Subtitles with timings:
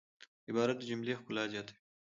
[0.49, 1.79] عبارت د جملې ښکلا زیاتوي.